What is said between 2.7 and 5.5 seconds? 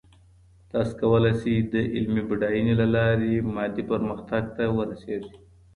له لاري مادي پرمختګ ته ورسېږئ.